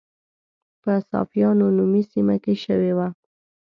په 0.81 0.91
صافیانو 1.09 1.65
نومي 1.77 2.03
سیمه 2.11 2.35
کې 2.43 2.53
شوې 2.63 2.91
وه. 2.97 3.07